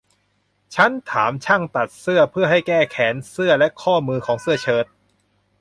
[0.75, 4.85] ฉันถามช่างตัดเสื้อเพื่อให้แก้แขนเสื้อและข้อมือของเสื้อเชิ้ต